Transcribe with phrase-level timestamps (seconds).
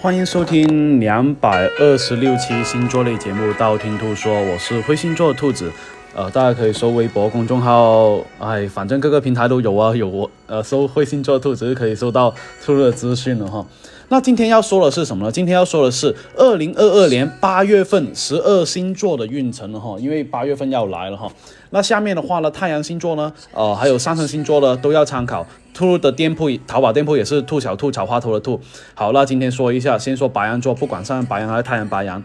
[0.00, 5.72] 欢迎收听两百二十六期星座类节目《道听途说》，我是灰星座兔子。
[6.14, 12.32] 呃，大家可以搜微博公众号，哎，反正各个平台都有啊，有我呃搜灰星座兔子就可以搜到
[12.64, 13.66] 兔的资讯了哈。
[14.10, 15.30] 那今天要说的是什么呢？
[15.30, 21.30] 今天要说的是二零二二年八月份十二星座的运程哈，因为八月份要来了哈。
[21.70, 25.46] 那下面的话呢，太阳星座呢，呃，还有上升星座呢，都要参考。
[25.74, 28.58] 兔的店铺，淘宝店铺也是兔小兔草花头的兔。
[28.94, 32.22] 好，那今天说一下，先说白羊座，不管上白羊还是太阳白羊。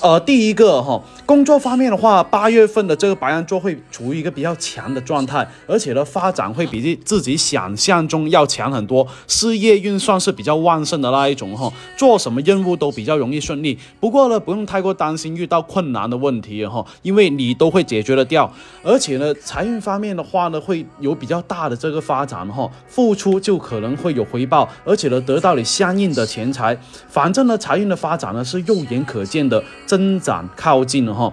[0.00, 13.76] 呃，第一个哈，工作方面的话，八月份的这个白羊座会处于一个比较强的状态，而且呢，发展会比自己想象中要强很多，事业运算是比较旺盛的那一种哈，做什么任务都比较容易顺利。
[13.98, 18.48] 不过呢，不用太过担心遇到困难的问题哈，因为你都会解决得掉。
[18.84, 26.78] 而且呢，财运方面的话呢，会有比较大的这个发展哈，付出就可能会有回报，而且呢，得到你相应的钱财。
[27.08, 29.60] 反正呢，财运的发展呢是肉眼可见的。
[29.88, 31.32] 增长靠近了哈，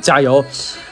[0.00, 0.44] 加油！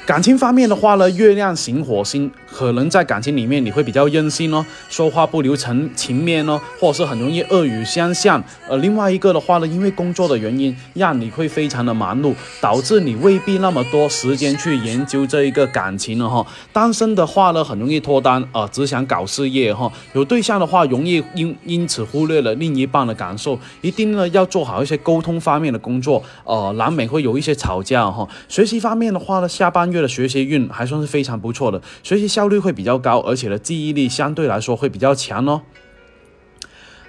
[0.09, 8.42] 感情方面的话呢，月亮行火星，可能在感情里面你会比较任性哦，说话不留情情面哦，或者是很容易恶语相向。
[8.67, 16.47] 呃，另外一个的话呢，因为工作的原因，让你会非常的忙碌，导致你未必那么多时间去研究这一个感情了哈。
[16.72, 19.93] 单身的话呢，很容易脱单啊，只想搞事业哈。
[20.15, 28.27] 有对象的话，容易因因此忽略了另一半的感受，一定呢要做好一些沟通方面的工作，呃，难免会有一些吵架哈。
[28.48, 29.98] 学习方面的话呢，下半月。
[30.01, 35.63] 的学习运还算是非常不错的，学习效率会比较高，而且呢记忆力相对来说会比较强哦。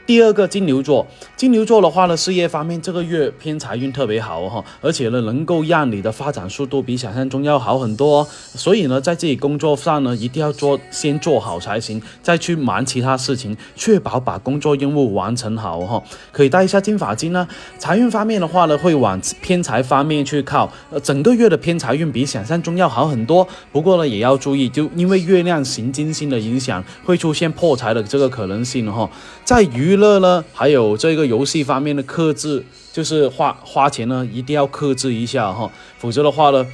[0.09, 1.05] 第二个金牛座，
[1.37, 8.27] 金牛座的话呢，事业方面这个月偏财运特别好哈，而且呢能够让你的发展速度比想象中要好很多。
[8.55, 16.01] 所以呢，在自己工作上呢，一定要做先做好才行，再去忙其他事情，确保把工作任务完成好哈。
[16.31, 17.47] 可以带一下金发金呢。
[17.77, 20.67] 财运方面的话呢，会往偏财方面去靠。
[20.89, 23.47] 呃，整个月的偏财运比想象中要好很多。
[23.71, 29.07] 不过呢，也要注意，就因为月亮行金星的影响，会出现破财的这个可能性哈。
[29.45, 36.65] 在娱乐呢，还有这个游戏方面的克制，就是花花钱呢，一定要克制一下哈，否则的话呢，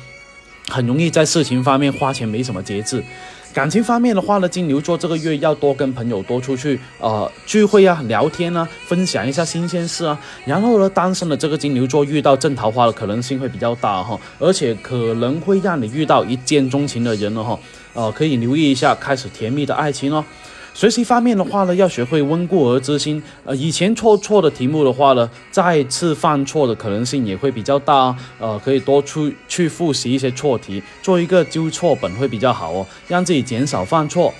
[0.70, 3.04] 很容易在事情方面花钱没什么节制。
[3.54, 10.20] 感情方面的话呢，金牛座这个月要多跟朋友多出去呃聚会啊、聊天啊，分享一下新鲜事啊。
[10.44, 17.58] 然后呢，单身的这个金牛座遇到正桃花的可能性会比较大哈，而且可能会让你遇到一见钟情的人了哈，
[17.94, 20.22] 呃，可以留意一下开始甜蜜的爱情哦。
[20.76, 23.24] 学习方面的话呢，要学会温故而知新。
[23.46, 28.14] 呃，以前错错的题目的话呢，再次犯错的可能性也会比较大。
[28.38, 34.34] 呃，可以多出去复习一些错题，做一个纠错本会比较好哦，让自己减少犯错。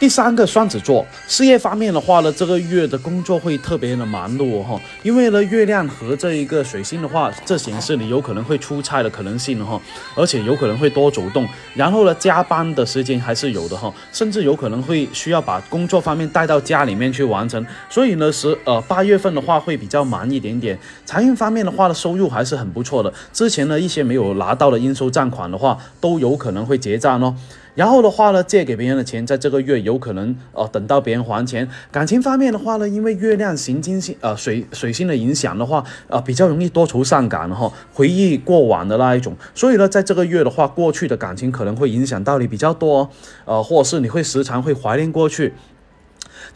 [0.00, 9.80] 第三个双子座事业方面的话呢，这个月的工作会特别的忙碌哈，因为呢月亮和这一个水星的话，这显示你有可能会出差的可能性哈，
[10.14, 20.78] 而且有可能会多走动，然后呢加班的时间还是有的哈，甚至有可能会需要把工作方面带到家里面去完成，所以呢是呃八月份的话会比较忙一点点。
[21.06, 27.34] 财运方面的话呢，收入还是很不错的，之前呢一些没有拿到的应收账款的话，都有可能会结账哦。
[27.74, 31.68] 然后的话呢，借给别人的钱，在这个月有可能呃等到别人还钱。
[31.90, 39.36] 感情方面的话呢，因为月亮行金星呃水水星的影响的话，呃比较容易多愁善感哈，回忆过往的那一种。
[39.54, 43.10] 所以呢，在这个月的话，过去的感情可能会影响到你比较多，
[43.44, 45.52] 呃，或者是你会时常会怀念过去。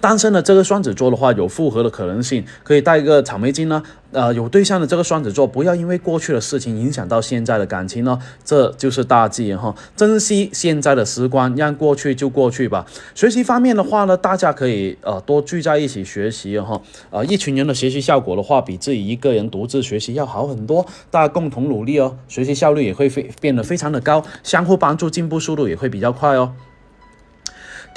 [0.01, 3.83] 单身的这个双子座的话，有复合的可能性，可以带一个草莓金呢。
[4.11, 9.75] 呃，有对象的这个双子座，不要因为过去的事情影响到现在的感情呢，这就是大忌哈。
[9.95, 12.87] 珍惜现在的时光，让过去就过去吧。
[13.15, 16.81] 学习方面的话呢，大家可以呃多聚在一起学习哈。
[17.11, 20.87] 呃，一群人的学习效果的话，比自己一个人独自学习要好很多。
[21.11, 26.55] 大家共同努力哦，学习效率也会非变得非常的高，相互帮助，进步速度也会比较快哦。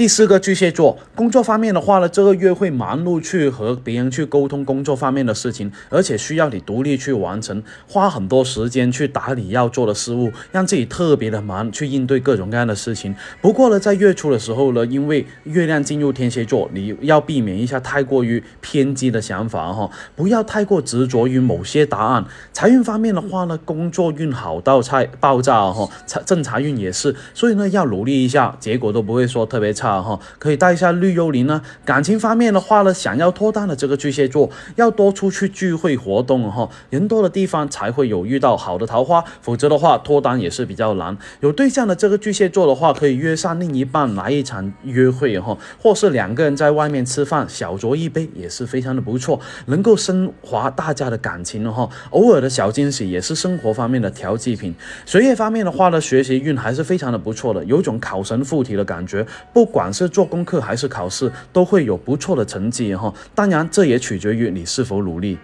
[0.01, 13.13] 第四个巨蟹座，工作方面的话呢，这个月会忙碌去和别人去沟通工作方面的事情，而且需要你独立去完成，花很多时间去打理要做的事物，让自己特别的忙去应对各种各样的事情。
[13.41, 22.25] 不过呢，在月初的时候呢，因为月亮进入天蝎座，你要避免一下太过于偏激的想法哈，不要太过执着于某些答案。
[22.51, 29.90] 财运方面的话呢，工作运好到菜爆炸哈，财正财运也是，所以呢要努力一下，结果都不会说特别差。
[29.91, 31.61] 下哈，可以带一下绿幽灵呢。
[31.83, 41.17] 感情方面的话呢，想要脱单的这个巨蟹座，要多出去聚会活动哈，人多的地方才会有遇到好的桃花，否则的话脱单也是比较难。
[41.39, 51.89] 有对象的这个巨蟹座的话，可以约上另一半来一场约会哈，或是两个人在外面吃饭，小酌一杯也是非常的不错，能够升华大家的感情哈。
[52.11, 54.75] 偶尔的小惊喜也是生活方面的调剂品。
[55.05, 63.13] 学业方面的话呢，学习运还是非常的不错的，有种考神附体的感觉，不管是做功课还是考试，都会有不错的成绩哈。
[63.33, 65.37] 当然，这也取决于你是否努力。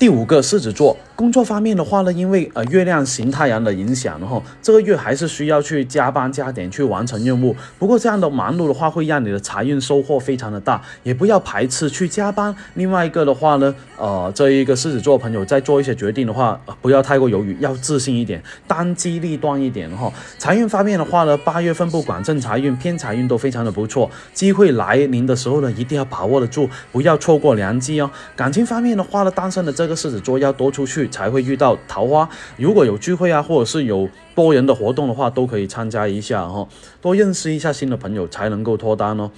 [0.00, 0.96] 第五个狮子座。
[1.14, 7.54] 工作方面的话呢，因为呃月亮行太阳的影响，然后这个月还是需要去加班加点去完成任务。
[7.78, 12.56] 不过这样的忙碌的话，会让你的财运收获非常的大，也不要排斥去加班。
[12.72, 20.10] 另外一个的话呢，呃，这一个狮子座朋友在做一些决定的话，不要太过犹豫，要自信一点，当机立断一点哈。
[20.38, 28.10] 财运方面的话呢，八月份不管正财运、偏财运都非常的不错，机会来临的时候呢，一定要把握得住，不要错过良机哦。
[28.34, 31.00] 感情方面的话呢，单身的这狮子座要多出去。
[31.10, 32.28] 才会遇到桃花。
[32.56, 36.66] 如果有聚会啊，或者是有多人的活动的话，都可以参加一下哈，
[37.02, 39.30] 多认识一下新的朋友，才能够脱单哦。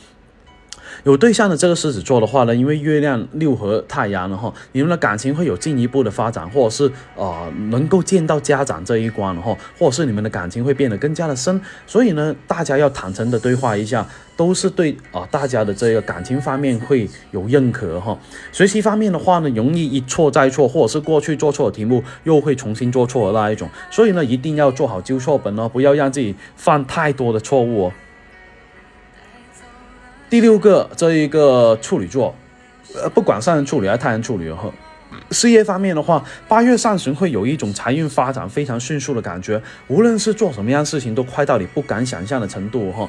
[1.04, 11.60] 有对象的这个狮子座的话呢，因为月亮六合太阳了哈，你们的感情会有进一步的发展，或者是呃能够见到家长这一关了哈，或者是你们的感情会变得更加的深。
[11.86, 14.06] 所以呢，大家要坦诚的对话一下，
[14.36, 18.18] 都是对啊大家的这个感情方面会有认可哈。
[18.52, 23.68] 学习方面的话呢，容易一错再错，或者是过去做错的题目又会重新做错的那一种。
[23.90, 27.92] 所以呢，一定要做好纠错本哦，不要让自己犯太多的错误哦。
[30.32, 32.34] 第六个，这一个处女座，
[32.94, 34.72] 呃，不管上升处女还是太阳处女哈，
[35.30, 43.06] 事业方面的话，八月上旬会有一种财运发展非常迅速的感觉，无论是做什么样事情都快到你不敢想象的程度哈。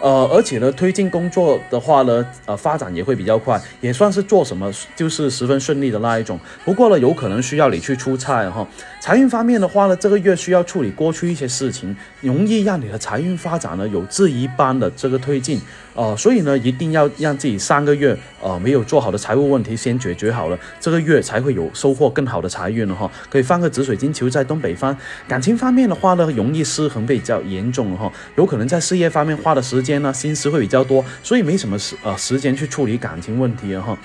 [0.00, 6.36] 呃，而且呢，推进工作的话呢，呃，发展也会比较快，也算是做什么就是十分顺利的那一种。
[6.64, 8.66] 不过呢，有可能需要你去出差哈。
[9.00, 15.60] 财运方面的话呢，这个月需要处理过去一些事情，容易让你的财运发展呢有质疑般的这个推进。
[15.94, 23.10] 呃，所以呢，一定要让自己上个月呃没有做好的财务问题先解决好了，这个月才会有收获更好的财运了哈。
[23.30, 24.96] 可以放个紫水晶球在东北方。
[25.28, 33.96] 感情方面的话呢，容易失衡比较严重哈，有可能在事业方面花的时间呢，心思会比较多，所以没什么时呃时间去处理感情问题哈。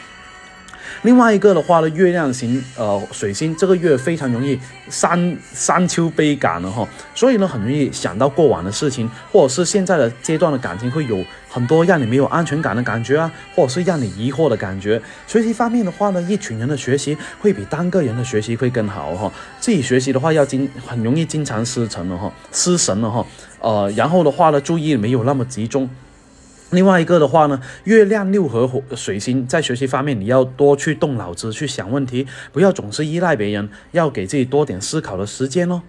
[1.04, 4.60] 另外一个的话呢，月亮型呃水星这个月非常容易
[4.90, 15.02] 山山丘悲感了哈，所以呢很容易想到过往的事情，或者是现在的阶段的感情会有很多让你没有安全感的感觉啊，或者是让你疑惑的感觉。
[15.26, 23.26] 学习方面的话呢，一群人的学习会比单个人的学习会更好哈，自己学习的话要经很容易经常失神了哈，失神了哈，
[23.62, 25.90] 呃，然后的话呢，注意没有那么集中。
[26.72, 35.82] 另外一个的话呢，月亮六合水星在学习方面，你要多去动脑子去想问题，不要总是依赖别人，要给自己多点思考的时间哦。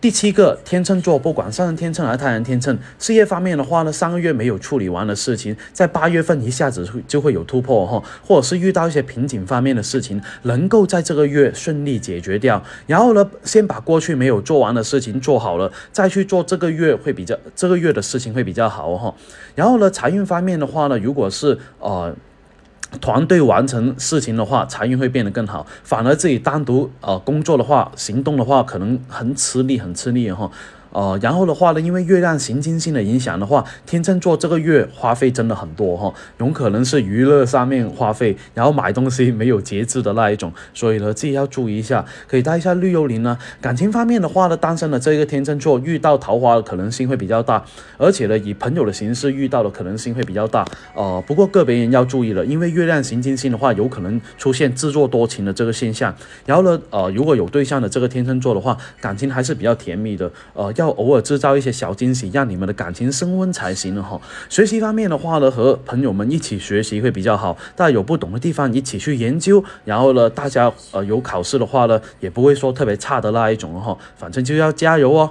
[0.00, 12.62] 第七个天秤座，不管上升天秤还是太阳天秤，事业方面的话呢，上个月没有处理完的事情，在八月份一下子就会有突破哈，或者是遇到一些瓶颈方面的事情，能够在这个月顺利解决掉。
[12.86, 19.14] 然后呢，先把过去没有做完的事情做好了，再去做这个月会比较这个月的事情会比较好哈。
[19.54, 22.16] 然后呢，财运方面的话呢，如果是呃。
[23.00, 25.66] 团队完成事情的话，财运会变得更好。
[25.84, 30.50] 反而自己单独呃工作的话，行动的话，可能很吃力，很吃力哈。
[30.92, 43.38] 呃，然后的话呢，因为月亮行金星的影响的话，天秤座这个月花费真的很多哈，有可能是娱乐上面花费，然后买东西没有节制的那一种，所以呢自己要注意一下，可以带一下绿幽灵呢。
[43.60, 47.64] 感情方面的话呢，单身的这个天秤座遇到桃花的可能性会比较大，
[47.96, 50.66] 而且呢以朋友的形式遇到的可能性会比较大。
[50.96, 56.12] 呃，不过个别人要注意了，因为月亮行金星的话，有可能出现自作多情的这个现象。
[56.44, 60.28] 然后呢，呃，如果有对象的这个天秤座的话，感情还是比较甜蜜的。
[60.52, 60.72] 呃。
[60.80, 64.18] 要偶尔制造一些小惊喜，让你们的感情升温才行了哈。
[64.48, 73.96] 学习方面的话呢，和朋友们一起学习会比较好，大家有不懂的地方一起去研究，然后呢，大家呃有考试的话呢，也不会说特别差的那一种哈。
[74.16, 75.30] 反正就要加油哦。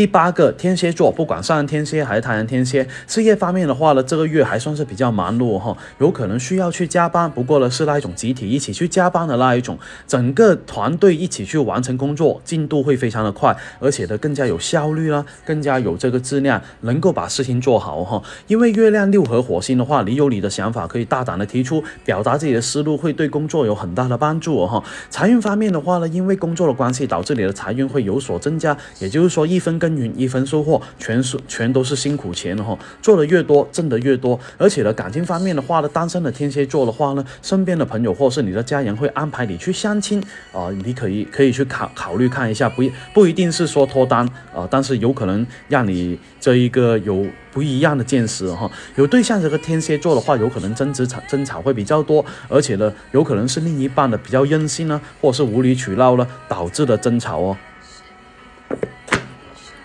[0.00, 7.30] 第八个天蝎座，不管上升天蝎还是太阳天蝎，事业方面的话呢，这个月还算是比较忙碌哈，有可能需要去加班。
[7.30, 18.22] 不过呢，是那一种集体一起去加班的那一种，整个团队一起去完成工作，进度会非常的快，而且呢更加有效率啦，更加有这个质量，能够把事情做好哈。
[18.46, 24.82] 因为月亮六合火星的话，你有你的想法，可以大胆的提出，表达自己的思路，会对工作有很大的帮助哈。
[25.10, 29.78] 财运方面的话呢，因为工作的关系，导致你的财运会有所增加，也就是说一分。
[29.80, 32.78] 跟耕耘一分收获，全是全都是辛苦钱的哈。
[33.02, 34.38] 做的越多，挣的越多。
[34.56, 42.82] 而且呢，感情方面的话呢，单身的天蝎座的话呢，身边的朋友或是你的家人会安排你去相亲啊，你可以可以去考考虑看一下，不
[43.12, 48.70] 不一定是说脱单啊，但是有可能让你这一个有不一样的见识哈。
[48.94, 57.56] 有对象这个天蝎座的话，有可能争执吵争吵会比较多，而且呢，有可能是另一半的比较任性呢，或是无理取闹了导致的争吵哦。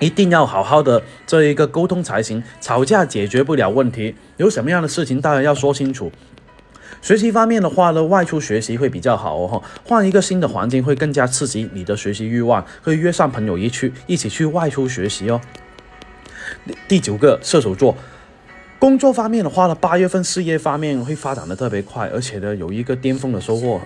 [0.05, 6.11] 一定要好好的这一个沟通才行，吵架解决不了问题，有什么样的事情当然要说清楚。
[7.01, 15.41] 学习方面的话呢，外出学习会比较好哦，换一个新的环境会更加刺激你的学习欲望，可以约上朋友一去一起去外出学习哦。
[16.87, 17.95] 第九个射手座，
[18.77, 23.81] 工作方面的话呢，八月份事业方面会发展的特别快，而且呢有一个巅峰的收获，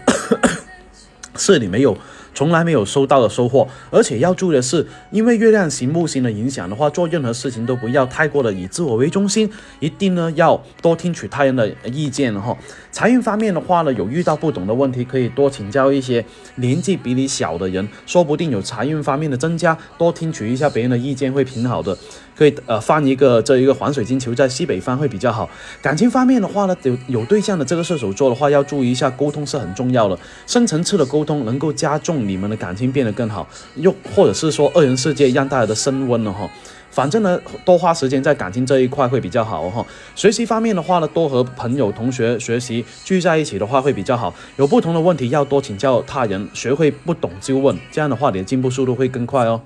[1.38, 1.98] 是你没有。
[2.34, 12.58] 从来没有收到的收获，而且要注意的是，因为月亮型木星的影响的话，做任何事情都不要太过的以自我为中心，一定呢要多听取他人的意见哈。
[12.92, 16.24] 财运方面的话呢，有遇到不懂的问题，可以多请教一些
[16.56, 19.78] 年纪比你小的人，说不定有财运方面的增加。
[19.98, 21.98] 多听取一下别人的意见会挺好的。
[22.36, 25.50] 可以呃放一个这一个黄水晶球在西北方会比较好。
[25.82, 30.18] 感情方面的话呢，有有对象的这个射手座的话，要注意一下沟通是很重要的，
[30.48, 36.50] 深层次的沟通能够加重你们的感情变得更好，又或者是说二人世界让大家的升温了哈。
[36.92, 39.86] 反正呢，多花时间在感情这一块会比较好哈。
[40.16, 44.34] 学习方面的话呢，多和朋友、同学学习，聚在一起的话会比较好。
[44.58, 49.62] 有不同的问题要多请教他人，学会不懂就问，这样的话你的进步速度会更快哦。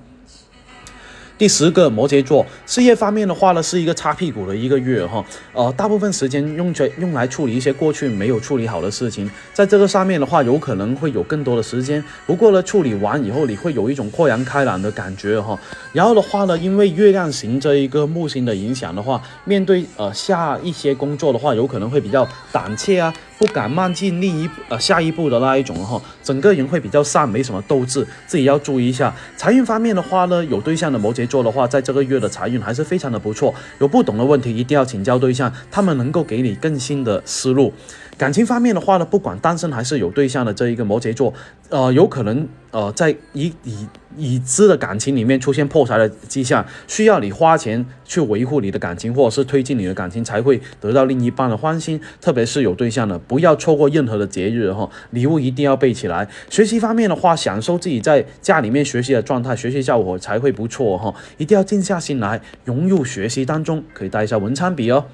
[1.36, 12.02] 第十个摩羯座事业方面的话呢，是一个擦屁股的一个月哈，呃，大部分时间用在用来处理一些过去没有处理好的事情，在这个上面的话，有可能会有更多的时间。
[12.24, 15.58] 不过呢，处理完以后，你会有一种豁然开朗的感觉哈。
[15.92, 23.12] 然后的话呢，因为月亮型这一个木星的影响的话，面对呃下一些工作的话，有可能会比较胆怯啊。
[23.36, 29.12] 不敢迈进另一呃下一步的那一种哈，整个人会比较散，没什么斗志，自己要注意一下。
[29.36, 33.54] 财运方面的话呢，有对象的摩羯做的话，在这个月的财运还是非常的不错。
[33.78, 37.72] 有不懂的问题，一定要请教对象，他们能够给你更新的思路。
[38.16, 41.34] 感情方面的话呢，不管单身还是有对象的这一个摩羯座，
[41.68, 52.00] 呃，有可能呃在已已已知的感情里面出现破财的迹象，需要你花钱去维护你的感情，或者是推进你的感情，才会得到另一半的欢心。
[52.20, 56.28] 特别是有对象的，不要错过任何的节日哈，礼物一定要备起来。
[56.48, 65.04] 学习方面的话，享受自己在家里面学习的状态，学习效果才会不错哈，一定要静下心来融入学习当中，可以带一下文昌笔哦。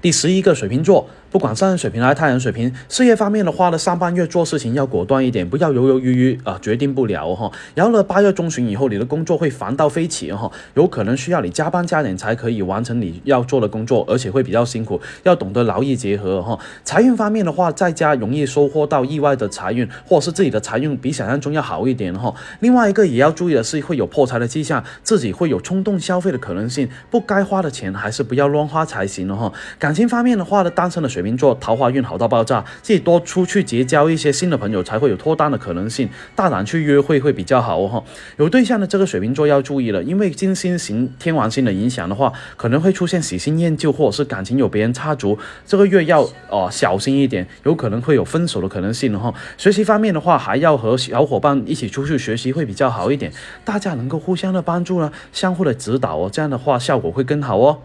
[0.00, 1.08] 第十一个水瓶座。
[1.34, 7.50] 不管上升水平还是太阳水平，事业方面的话呢，上半月做事情要果断一点，不要犹犹豫豫啊，决定不了哈。
[7.74, 16.56] 然后呢，八月中旬以后，你的工作会烦到飞起哈，有可能需要你加班加点才可以完成你要做的工作，而且会比较辛苦，要懂得劳逸结合哈。
[16.84, 22.32] 财运方面的话，在家容易收获到意外的财运，或者是自己的财运比想象中要好一点哈。
[22.60, 29.52] 另外一个也要注意的是，会有破财的迹象，自己会有冲动消费的可能性，不该花的钱还是不要乱花才行了哈。
[29.80, 36.08] 感情方面的话呢，单身的水瓶座桃花运好到爆炸，自己多出去结交一些新的朋友，才会有脱单的可能性。
[36.36, 38.04] 大胆去约会会比较好哦。
[38.36, 45.36] 有对象的这个水瓶座要注意了，因为金星型天王星的影响的话，可能会出现喜新厌旧，或者是感情有别人插足。
[45.66, 49.32] 这个月要哦小心一点，有可能会有分手的可能性哈。
[49.56, 53.32] 学习方面的话，还要和小伙伴一起出去学习会比较好一点，
[53.64, 57.78] 大家能够互相的帮助呢，相互的指导哦，这样的话效果会更好哦。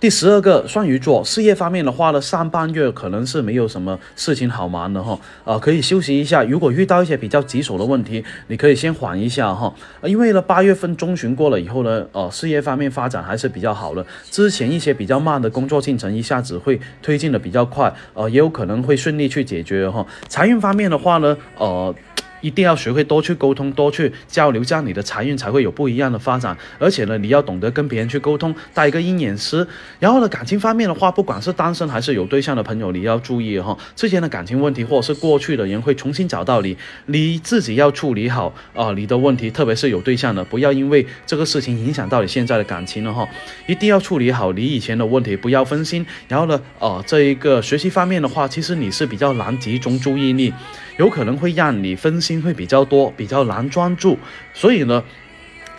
[0.00, 6.42] 第十二个双鱼座事业方面的话呢，上半月可能是没有什么事情好忙的哈，呃，可以休息一下。
[6.42, 9.70] 如果遇到一些比较棘手的问题，你可以先缓一下哈。
[10.02, 14.04] 因为呢，八月份中旬过了以后呢，呃，事业方面发展还是比较好的。
[14.30, 20.06] 之前一些比较慢的工作进程，一下子会推进的比较快，呃，也有可能会顺利去解决哈。
[20.28, 21.94] 财运方面的话呢，呃。
[22.40, 26.56] 一定要学会多去沟通，多去交流，这样你的财运才会有不一样的发展。
[26.78, 29.66] 而且呢，你要懂得跟别人去沟通，带一个鹰眼师。
[29.98, 43.28] 然后呢，感情方面的话，不管是单身还是有对象的朋友，你要注意哈，之前的感情问题或者是过去的人会重新找到你，你自己要处理好啊你的问题，特别是有对象的，不要因为这个事情影响到你现在的感情了哈，
[43.66, 46.04] 一定要处理好你以前的问题，不要分心。
[46.28, 50.52] 然后呢，呃，这一个学习方面的话，其实你是比较难集中注意力。
[51.00, 54.18] 有可能会让你分心会比较多，比较难专注，
[54.52, 55.02] 所以呢，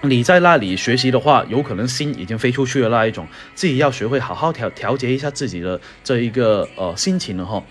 [0.02, 7.64] 你在那里学习的话，有可能心已经飞出去了那一种，自己要学会好好调调节一下自己的这一个呃心情了哈。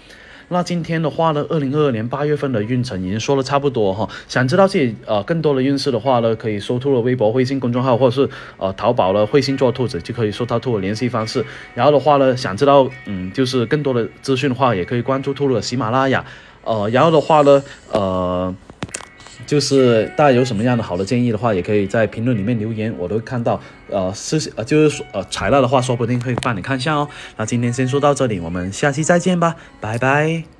[0.52, 4.08] 那今天的话呢，二零二二年八月份的运程已经说的差不多哈。
[4.28, 11.44] 想知道自己呃更多的运势的话呢，可以搜兔的微博、微信公众号，或者是呃淘宝了会星座兔子就可以搜到兔的联系方式。
[11.74, 16.24] 然后的话呢，想知道嗯就是更多的资讯的话，也可以关注兔的喜马拉雅。
[16.64, 17.62] 呃，然后的话呢，
[17.92, 18.54] 呃。
[19.46, 23.60] 就是大家有什么样的好的建议的话，也可以在评论里面留言，我都会看到。
[23.88, 27.08] 呃，是呃，就是说呃，材料的话，说不定会帮你看一下哦。
[27.36, 30.59] 那今天先说到这里，我们下期再见吧，拜拜。